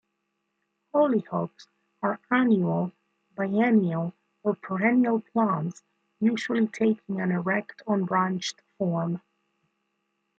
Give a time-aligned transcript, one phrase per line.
[0.95, 1.67] Hollyhocks
[2.01, 2.91] are annual,
[3.35, 5.83] biennial, or perennial plants
[6.19, 9.21] usually taking an erect, unbranched form.